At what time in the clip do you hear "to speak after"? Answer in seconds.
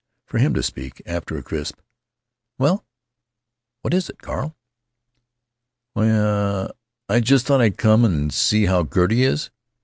0.55-1.37